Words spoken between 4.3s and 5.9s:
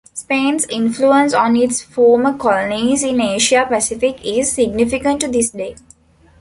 significant to this day.